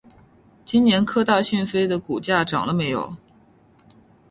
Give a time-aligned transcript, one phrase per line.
[0.65, 3.15] 今年科大讯飞的股价涨了没有？